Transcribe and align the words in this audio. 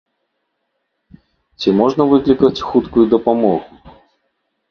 Ці 1.59 1.69
можна 1.81 2.03
выклікаць 2.13 2.63
хуткую 2.69 3.05
дапамогу? 3.13 3.95